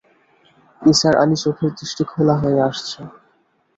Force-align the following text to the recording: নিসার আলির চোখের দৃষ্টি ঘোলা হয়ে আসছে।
নিসার 0.81 1.15
আলির 1.21 1.39
চোখের 1.43 1.71
দৃষ্টি 1.77 2.03
ঘোলা 2.11 2.35
হয়ে 2.41 2.59
আসছে। 2.69 2.99